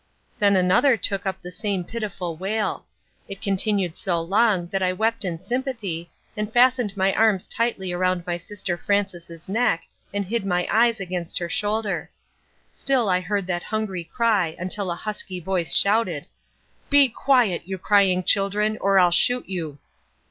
[0.39, 2.87] Then another took up the same pitiful wail.
[3.29, 8.25] It continued so long that I wept in sympathy, and fastened my arms tightly around
[8.25, 12.09] my sister Frances' neck and hid my eyes against her shoulder.
[12.73, 16.25] Still I heard that hungry cry, until a husky voice shouted,
[16.89, 19.77] "Be quiet, you crying children, or I'll shoot you."